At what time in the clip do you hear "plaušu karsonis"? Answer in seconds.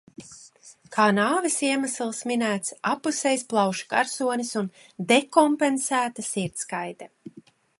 3.53-4.51